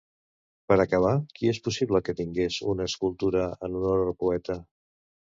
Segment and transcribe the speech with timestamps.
[0.71, 4.57] Per acabar, qui és possible que tingués una escultura en honor al poeta?